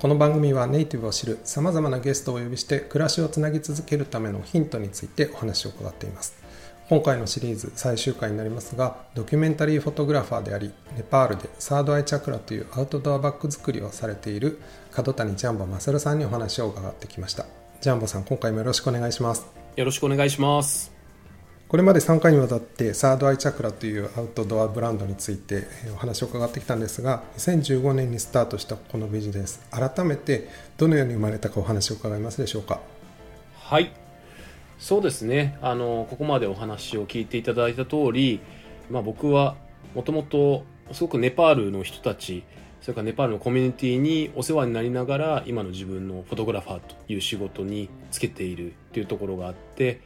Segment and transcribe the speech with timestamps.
[0.00, 6.42] この番組はネイティブを知るさまざまなゲストをお呼びして暮らしをつなぎ続けるためのヒントについてお話を伺っています。
[6.88, 14.58] 今回のシリーズ最終回になりますがドキュメンタリーフォトグラファーでありネパールでサードアイチャクラというアウトドアバッグ作りをされている
[14.90, 17.44] 角谷ジャンボマサルさんにお話を伺ってきました。
[17.82, 19.46] ジャンボさん今回もよろしくお願いします。
[19.76, 20.99] よろしくお願いします。
[21.70, 30.48] これまで3回にわたってサードアイチャクラというアウトドアブランドについてお話を伺ってきたんですが2015年にスタートしたこのビジネス改めて
[30.78, 32.80] どのように生まれたかお話を伺いますでしょうか？
[33.54, 33.92] はい。
[34.80, 35.58] そうですね。
[35.62, 38.40] あの、ここまでお話を聞いていただいた通り、
[38.90, 39.54] まあ僕は
[39.94, 42.42] もともとすごくネパールの人たち、
[42.80, 50.00] それからネパールのコミュニティにお世話になりながら、今の自分のフォトグラファーという仕事につけているっていうところがあって、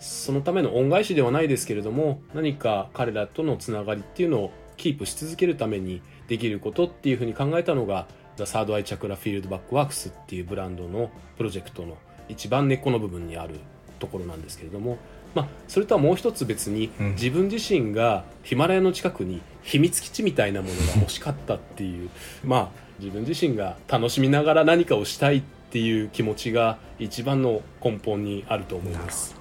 [0.00, 8.06] そのための恩返しではないですけれども、何か彼らとのつながりっていうのをキープし続けるためにできることっていうふうに考えたのが、
[8.36, 13.56] ザ・サード・アイ・チャクラ・フィールド・バック・ワークスっていうブランドのプロジェクトの一番根っこの部分にある
[13.98, 14.98] ところなんですけれども、
[15.34, 22.08] まあ、それとはもう一つ別に、うん自分自身がヒマラヤの近くに秘密基地みたいなものが欲しかったっていう
[22.42, 29.39] まあ自分自身が楽しみながら何かをしたいっていう気持ちが一番の根本にあると思います。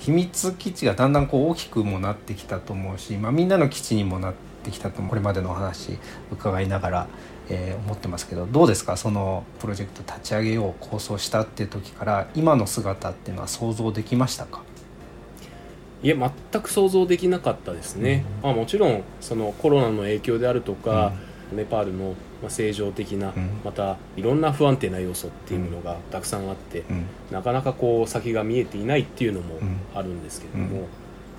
[0.00, 4.34] 秘密基地がだんだんこう大きくもなってきたと思うし、まあ、みんなの基地にもなっ
[4.64, 5.98] てきたとこれまでのお話
[6.32, 7.06] 伺いながら、
[7.48, 8.96] えー思ってますけどどうですか？
[8.96, 14.62] そのプロジェクト立ち上げよう構想したっていう時から今の姿っていうのは想像できましたか？
[16.02, 21.12] いや全く想像できなかったですね、まあ、もちろんそのコロナの影響であるとか、
[21.52, 23.60] ネパールのまあ正常的な、うん。
[23.64, 27.06] またいろんな不安定な要素っていうものがたくさんあって、うん。
[27.30, 30.82] なかなかこう先が見えていないっていうのもうんあるんですけれども、うん。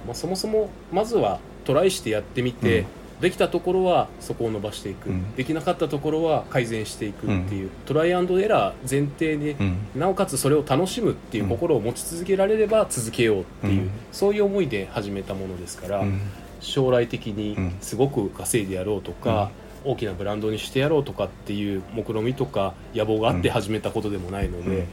[0.08, 2.86] まあ、そもそもまずはトライしてやってみて、うん。
[3.22, 5.36] できたところはそこを伸ばしていく、うん。
[5.36, 9.78] できなかったところは改善していくっていう、トライアンドエラー前提で、うん。
[9.96, 13.92] なおかつそれを楽しむっていう心を持ち続けられれば続けようっていう、うん。
[14.12, 16.20] そういう思いで始めたものですから、うん。
[16.62, 17.76] 将来的にうん。
[17.80, 19.52] すごく稼いでやろうとか、
[19.84, 24.88] 大きなブランドにしてやろうとかっていう目論見みとか野望があって始めたことでもないので、うん。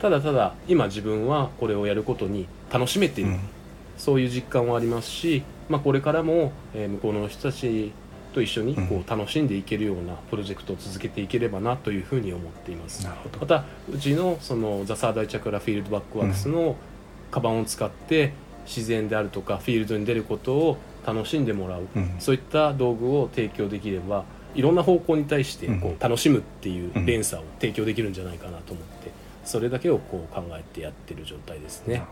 [0.00, 3.40] ただただ今自分はこれをやることに楽しめている、うん。
[3.96, 7.92] そういう実感はありますし、まあ、これからも、えー向こうの人たち
[8.32, 13.06] と一緒にこう楽しんでいけるようなプロジェクトを続けていければなというふうに思っています。
[13.40, 16.76] またうちのそのザ・サーダイチャクラフィールドバックワークスの
[17.30, 18.32] カバンを使って
[18.66, 22.16] 自然であるとかフィールドに出ることを楽しんでもらう、うん。
[22.18, 24.24] そういった道具を提供できれば
[24.54, 25.92] いろんな方向に対してこうん。
[25.92, 27.06] う楽しむっていううん。
[27.06, 29.10] 連鎖を提供できるんじゃないかなと思って
[29.44, 32.02] それだけをこう考えてやってる状態ですね。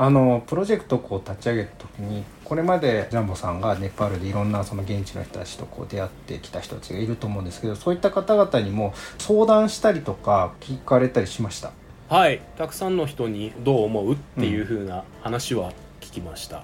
[0.00, 11.72] あのプロジェクトをこう立ち上げた時にこれまでジャンボさんがネパールでいろんなその現地の人たちとこう出会ってきた人たちがいると思うんですけどそういった方々にも相談したりとか聞かれたりしました？
[12.08, 16.62] はい、たくさんの人にどう思うっていう風な話は聞きました。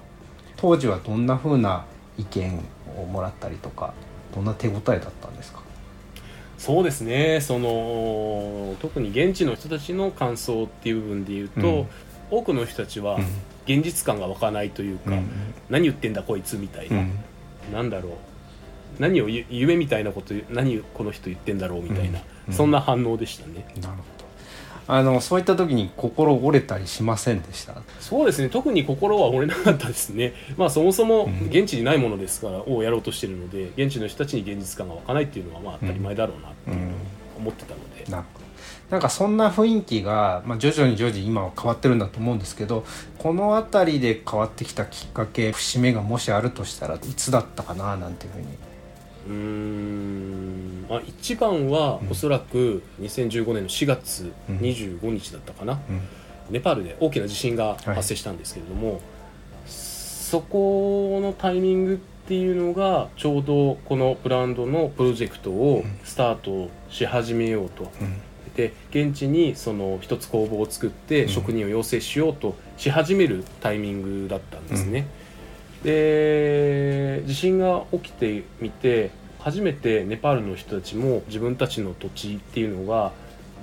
[0.57, 1.85] 当時はどんな風な
[2.17, 2.63] 意見
[2.97, 3.93] をもらったりとか
[4.33, 5.61] どんな手応えだったんですか？
[6.57, 7.41] そうですね。
[7.41, 11.87] その特に現地の人たちの感想っていう部分で言うと、うん。
[12.31, 13.23] 多くの人たちはうん。
[13.67, 15.29] 現実感が湧かないというか、うん。
[15.69, 17.19] 何言ってんだこいつみたいな、うん。
[17.73, 18.11] なんだろう
[18.99, 22.53] 何を言夢みたいなこと何この人言ってんだろうみたいな、うん。
[22.53, 23.65] そんな反応でしたね。
[23.81, 24.14] なるほど
[24.87, 27.75] あのそういった時に心折れたりしませんでした？
[27.99, 28.49] そうですね。
[28.49, 30.33] 特に心は折れなかったですね。
[30.57, 31.47] まあそもそもうん。
[31.47, 36.89] 現地にないものですから、をやろうとしてるので現地の人たちに現実感が湧かないっていうのはまあ当たり前だろうなっていうのを
[37.39, 38.45] 思ってたので、なるほど。
[38.91, 42.85] なんかそんな雰囲気が、まあ、徐々に徐々に今は変わってるんだと思うんですけど
[43.17, 48.45] この辺りで変わってきたきっかけ節目がもしあるとしたらいつだったかななんていうふうに。
[49.27, 50.44] うーん
[50.89, 52.11] まあ、一番はうん。
[52.11, 54.57] おそらく2015年の4月うん。
[54.57, 56.01] 25日だったかな、うん。
[56.49, 59.01] ネパールで大きな地震が発生したんですけれども、
[59.65, 61.97] そこのタイミングっ
[62.27, 68.21] ていうのがちょうどこのブランドのプロジェクトをスタートし始めようと、うん。
[68.55, 71.29] で現地にその一つ工房を作ってうん。
[71.29, 75.07] 職人を養成しようとし始めるタイミングだったんですね。
[75.83, 79.11] で地震が起きてみて
[79.45, 83.11] 初めてネパールの人たちも自分たちの土地っていうのが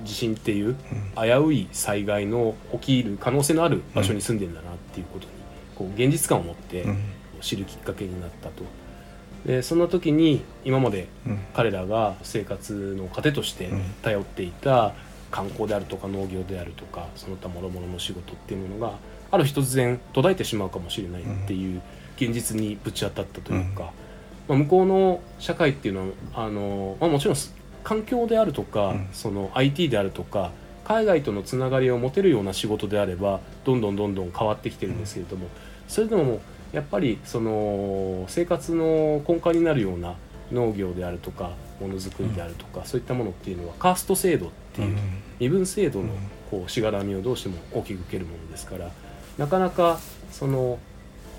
[0.05, 0.77] 地震っていう
[1.17, 5.31] 危うい災害の起きる可能性のある場所に住んでんだなっていうことに
[5.75, 6.97] こう現実感を持ってうん。
[7.41, 8.63] 知るきっかけになったと。
[9.45, 11.39] でそんな時に今までうん。
[11.53, 13.81] 彼らが生活の糧としてうん。
[14.03, 14.93] 頼っていた
[15.31, 18.93] 観光であるとか農業であるとかその他諸々の仕事っていうものが
[19.31, 21.81] ある日突然途絶えてしまうかもしれないっていう
[22.15, 23.91] 現実にぶち当たったというか、
[24.47, 27.35] まあ、向こうの社会っていうのはあの、まあ、もちろん
[27.83, 29.09] 環境であるとか、うん。
[29.13, 30.51] その IT であるとか
[30.85, 35.47] 海外とのつながりを持てるような仕事であればどんどんどんどん変わってきてるんですけれども、
[35.87, 36.41] それでも
[36.73, 40.15] やっぱりその生活の根幹になるような
[40.51, 44.97] 農業であるとかものづくりであるとか、そういったものっていうのはカースト制度っていう
[45.39, 46.09] 身分制度の
[46.49, 48.91] こうしがらみをどうしても大きく受けるものですから
[49.37, 49.99] なかなか
[50.31, 50.79] その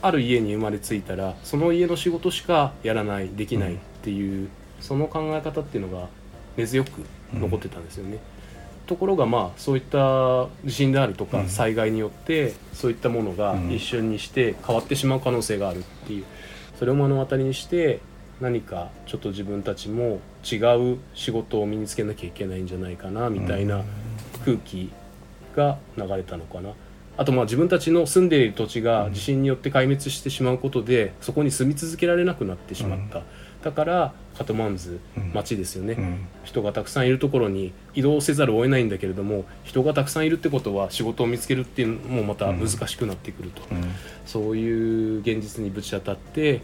[0.05, 6.09] ある家に生まれついたらその家の仕事しかやらないできないっていう、その考え方っていうのが
[6.59, 6.91] 根強く
[7.33, 8.19] 残ってたんですよね。
[8.87, 11.49] ところがまあそういった地震であるとかうん。
[11.49, 13.73] 災害によってそういったものがうん。
[13.73, 16.25] 一瞬にして変わってしまう可能性があるっていう。
[16.79, 18.01] それを目の当たりにして
[18.43, 20.57] 何かちょっと自分たちも違
[20.93, 23.85] う仕事を身につけなきゃいけないんじゃないかなみたいな
[24.45, 24.91] 空気
[25.57, 26.71] が流れたのかな。
[27.17, 33.23] あとまあ自分たちの住んでいる土地が地震によって壊滅してしまうことでそこに住み続けられなくなってしまった、
[33.63, 35.33] だからカトマンズうん。
[35.33, 36.27] 町ですよね、うん。
[36.43, 43.93] 人がたくさんいるところに移動せざるを得ないんだけれども人がたくさんいるってことは仕事を見つけるっていうのもまた難しくなってくると、うん。
[44.27, 46.63] そういう現実にぶち当たって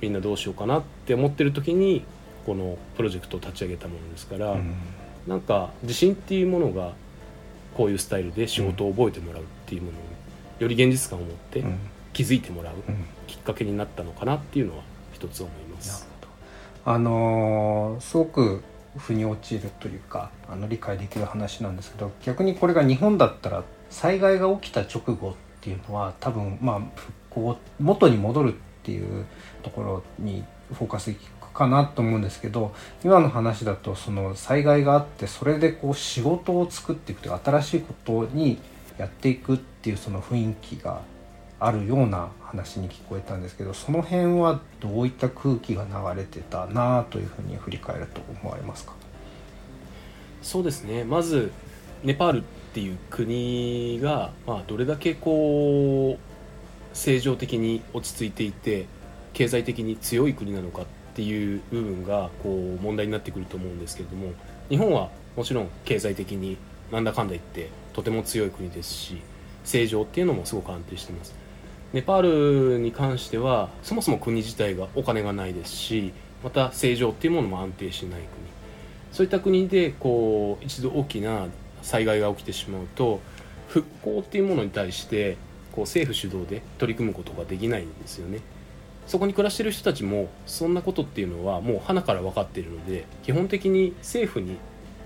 [0.00, 2.04] みんなどうしようかなって思ってる時に
[2.46, 4.74] このプロジェクトを立ち上げたものですから、うん。
[5.26, 6.92] なんか自信っていうものが
[7.74, 10.00] こういうスタイルで仕事を覚えてもらうっていうものを
[10.60, 11.78] より現実感を持ってうん。
[12.12, 13.04] 気づいてもらううん。
[13.26, 14.82] きっかけになったのかなっていうのは
[15.12, 16.08] 一つ思います。
[16.84, 18.62] あのーすごく
[18.96, 29.26] 腑に落ちるというかあの理解できる話なんですけど逆にこれが日本だったら災害が起きた直後っていうのは多分まあ復興元に戻るっていう
[29.62, 31.12] ところにフォーカス
[31.52, 32.74] かなと思うんですけど
[33.04, 38.58] 今の話だとその災害があってそれでこう仕事を作っていくという新しいことに
[38.98, 41.00] やっていくっていうその雰囲気が
[41.58, 48.94] あるような話に聞こえたんですけどその辺はどういった空気が流れてたなというふうに振り返ると思われますか？
[50.42, 51.04] そうですね。
[51.04, 51.52] まず
[52.02, 52.42] ネパールっ
[52.72, 58.86] ていう国が、まあ、どれだけこう政情的に落ち着いていて
[59.34, 64.32] 経済的に強い国なのかっていう部分がこう問題になってくると思うんですけれども
[64.68, 66.56] 日本はもちろん経済的に
[66.90, 69.22] なんだかんだ言ってとても強い国ですし
[69.62, 71.34] 政情っていうのもすごく安定してます。
[71.92, 76.12] ネパールに関してはそもそも国自体がお金がないですし
[76.44, 78.28] また政情っていうものも安定しない国。
[79.12, 81.46] そういった国でこう一度大きな
[81.82, 83.20] 災害が起きてしまうと
[83.68, 85.36] 復興っていうものに対して
[85.72, 88.40] こう政府主導で取り組むことができないんですよね。
[89.10, 94.56] そこに暮らしている人たちもそんなことっていうのはもう花から分かっているので基本的に政府に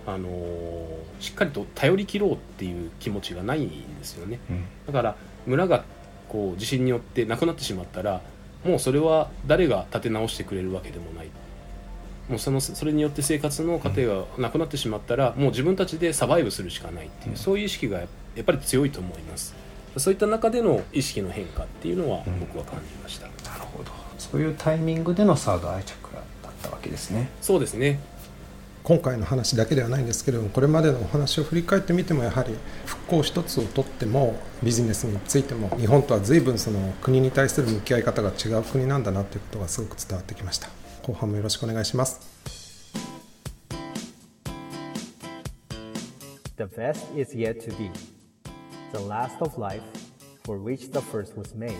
[0.07, 4.41] あのーしっかりと頼り切ろうっていう気持ちがないんですよね。
[4.87, 5.17] だから
[5.47, 5.85] 村が
[6.29, 8.21] こう地震によってなくなってしまったら
[8.63, 11.31] もうそれは誰が立て直してくれるわけでもない。
[12.29, 17.37] もうそのそれによって生活の過程がなくなってしまったら、もう自分たちでサバイブするしかないっていう、うん。
[17.37, 18.07] そういう意識がや
[18.41, 19.55] っぱり強いと思います。
[19.99, 22.41] そういった中での意識の変化っていうのはうん。
[22.41, 23.29] 僕は感じました、
[23.77, 23.91] ほど。
[24.19, 27.29] そういうタイミングでのサード愛着だったわけですね。
[27.41, 28.01] そうですね。
[28.85, 32.55] 今回の話だけではないんですけれどもこれまでのお話を振り返ってみてもやはり
[32.85, 40.69] 復興一つをとってもビジネスについても日本とは随分その国に対する向き合い方が違う国なんだなということがすごく伝わってきました。
[41.03, 42.21] 後半もよろしくお願いします。
[46.59, 47.91] The best is yet to be.
[48.93, 49.83] The last of life
[50.45, 51.75] for which the first was made.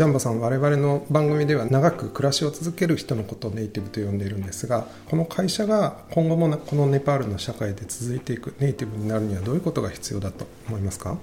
[0.00, 11.18] ジャンボさん我々の番組では長く暮らしを続ける人のことをネイティブと呼んでいるんですがこの会社が今後もなこのネパールの社会で続いていくネイティブになるにはどういうことが必要だと思いますか？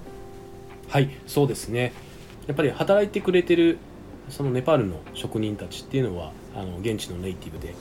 [0.86, 1.92] はいそうですね。
[2.46, 3.78] やっぱり働いてくれてる
[4.28, 7.74] そのネパールの職人たちっていうのはあの現地のネイティブで、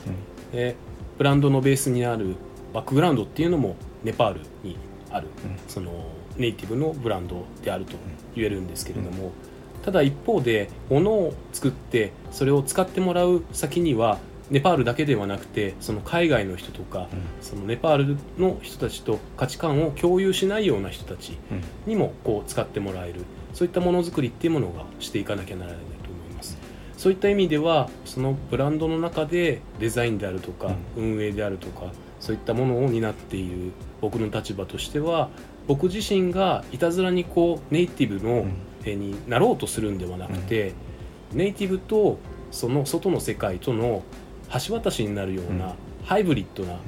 [0.51, 0.75] で
[1.20, 2.38] ブランドのベースにある
[2.74, 4.75] バックグラウンドっていうのもネパールに
[5.12, 5.60] ある、うん。
[5.68, 5.92] その
[6.38, 7.94] ネイティブのブランドであると
[8.36, 9.32] 言えるんですけれども、
[9.88, 14.17] ただ一方で物を作ってそれを使ってもらう先には
[14.50, 17.08] ネパールだけではなくてその海外の人とか、
[17.39, 21.38] そのネパールの人たちと価値観を共有しないような人たち
[21.86, 23.22] にもこう使ってもらえる。
[23.53, 26.58] そういったものづくりっていうものがしていかなきゃならないと思います。
[26.98, 35.29] そういった意味ではそのブランドの中でデザインであるとか、運営であるとかそういったものを担っている僕の立場としては
[35.65, 38.48] 僕自身がいたずらにこうネイティブの、
[38.91, 40.74] えになろうとするんではなくて、
[41.34, 42.20] ネイティブと
[42.51, 44.03] その外の世界との
[44.67, 45.75] 橋渡しになるような、
[46.06, 46.79] ハイブリッドな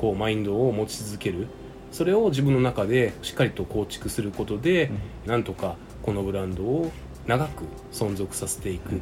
[0.00, 1.46] こうマインドを持ち続ける。
[1.90, 4.90] それを自分の中でしっかりと構築することで、
[5.26, 6.90] なんとかこのブランドを
[7.26, 9.00] 長く存続させていく、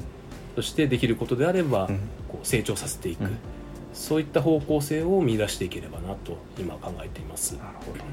[0.55, 1.89] そしてできることであれば、
[2.29, 3.25] こう成長させていく、
[3.97, 7.53] そういった方向性を見出していければなと今考えています。
[7.53, 8.05] なるほど。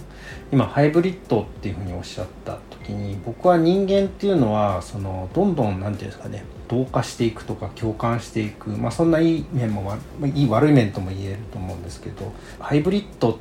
[0.51, 9.93] 今ハイブリッドっていうふうにおっしゃった時に僕は人間っていうのはそのどんどん何て言うんですかね同化していくとか共感していく、まあ、そんないい面も
[10.33, 13.39] いい悪い面とも言えると思うんですけどハイブリッドを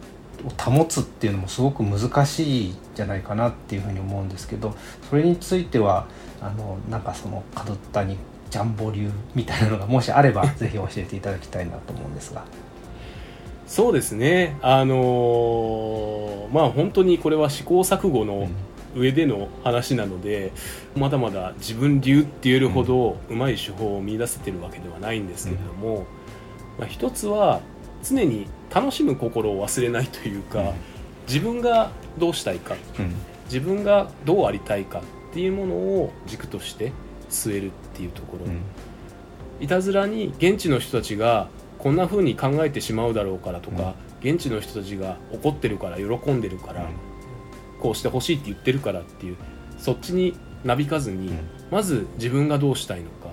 [0.58, 4.74] 保つっていうのもすごく難しいんじゃないかなっていうふうに思うんですけど
[5.08, 6.08] それについては
[6.40, 8.18] あのなんかその角谷
[8.52, 12.44] ジャンボ流みたいなのがもしあれば ぜひ教えていただきたいなと思うんですが。
[13.66, 14.58] そうですね。
[14.60, 18.48] あのー、まあ本当にこれは試行錯誤の
[18.94, 20.52] 上での話なので、
[20.94, 26.02] うん、まだまだ自分流って言えるほどうまい手法を見出せてるわけではないんですけれども、うん、
[26.80, 27.62] まあ、一つは
[28.04, 30.72] 常に楽しむ心を忘れないというか、うん、
[31.26, 32.74] 自分がどうしたいか、
[33.46, 36.92] 自分がどうありたいかっていうものを軸として
[37.32, 38.60] 据えるっていうところ、うん、
[39.60, 41.48] いたずらに現地の人たちが
[41.78, 46.88] こんな風に考えてしまうだろうからとか、うん、現地の人たちが怒ってるから喜んでるから、うん、
[47.80, 49.36] こうしてほしいって言ってるからっていう
[49.78, 51.32] そっちになびかずに、
[51.72, 53.30] まず自分がどうしたいのか。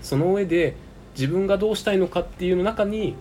[0.00, 0.74] その上で
[1.14, 3.14] 自分がどうしたいのかっていうの中に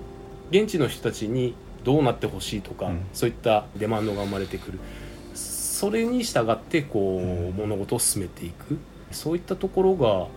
[0.49, 4.79] 現地の人たちにどうなってほしいとか、そういったデマンドが生まれてくる。
[5.33, 8.77] それに従ってこう、物事を進めていく
[9.11, 10.27] そういったところが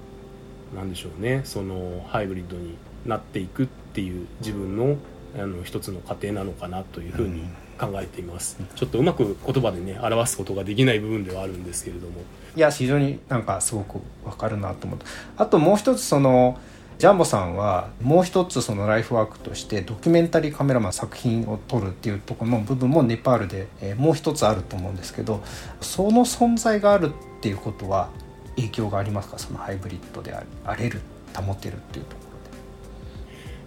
[0.74, 2.76] 何でしょうねそのハイブリッドに
[3.06, 4.96] なっていくっていう自分の
[5.36, 7.42] あの一つの過程なのかなというふうに
[7.76, 12.20] 考えています、うん、ちょっとうまく言葉でね表すことができない部分ではあるんですけれども。
[12.56, 16.56] いや非常になんかすごくわかるなと思ってあともう一つその
[16.98, 25.42] ジャンボさんはもう一つそのライフワークとしてドキュメンタリーカメラマン作品を撮るっていうところの部分もネパールでもう一つあると思うんですけど
[25.80, 28.10] その存在があるっていうことは
[28.56, 29.38] 影響がありますか？
[29.38, 30.34] そのハイブリッドで
[30.64, 31.00] あれる
[31.34, 32.56] 保てるっていうところで。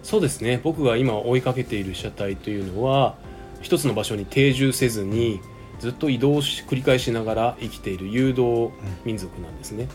[0.02, 0.60] そうですね。
[0.62, 3.16] 僕が今追いかけている車体というのは
[3.60, 5.40] 一つの場所に定住せずに
[5.80, 8.70] ずっと移動し繰り返しながら生きている誘導
[9.04, 9.88] 民族なんですね、うん、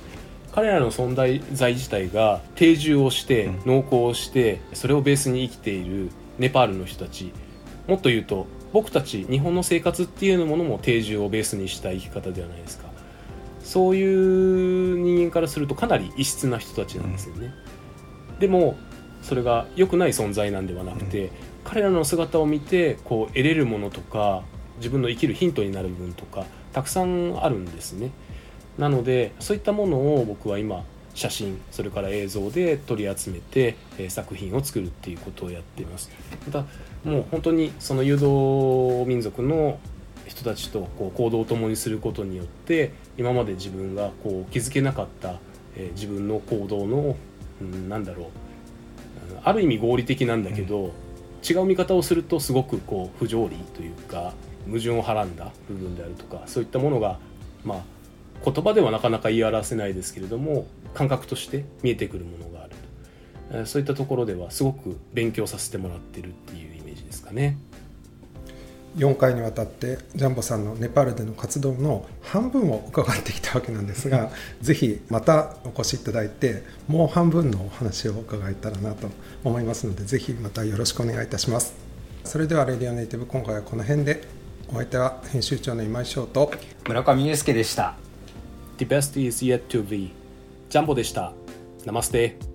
[0.53, 7.33] 彼らの存在自体が定住をして農耕をしてそれをベースに生きているネパールの人たち。
[7.87, 12.87] もっと言うと僕たち日本の生活っていうものも定住をベースにした生き方ではないですか
[13.63, 17.53] そういう人間からするとかなり異質な人たちなんですよね、
[18.31, 18.77] うん、でも
[19.21, 21.31] それが良くない存在なんではなくて、うん、
[21.63, 24.43] 彼らの姿を見てこう得れるものとか
[24.77, 28.11] 自分の生きるヒントになる部分とかたくさんあるんですね。
[28.77, 36.09] なのでそういったものを僕は今写真それから映像で取り集めて、え作品を作るっていうことをやっています。
[36.47, 36.65] また
[37.07, 39.79] もう本当にその誘導民族の
[40.25, 45.39] 人たちとこう行動を共にすることによって今まで自分がこう気づけなかった、
[45.75, 47.15] えー、自分の行動の、
[47.61, 48.27] うん、なんだろう
[49.43, 50.91] ある意味合理的なんだけど、うん、
[51.43, 54.33] 違う見方をするとすごくこう不条理というか
[54.65, 57.19] 矛盾をはらんだ部分であるとかそういったものが
[57.63, 57.81] まあ
[58.43, 62.73] 言葉ではなかなか言い表せないですけれども感覚として見えてくるものがある
[63.59, 67.57] とそういったところではすごく勉強させてもらってるっていうイメージですかね。
[68.95, 74.29] 4回にわたってジャンボさんのネパールでの活動の半分を伺ってきたわけなんですが
[74.61, 79.09] ぜひまたお越しいただいてもう半分のお話を伺えたらなと
[79.43, 81.73] 思いますのでぜひまたよろしくお願いいたします。
[82.23, 84.23] それでは「レディオネイティブ」今回はこの辺で
[84.69, 86.51] お相手は編集長の今井翔と
[86.87, 87.95] 村上祐介でした。
[88.77, 90.11] The best is yet to be
[90.69, 91.33] ジャンボでした。
[91.85, 92.52] ナマステ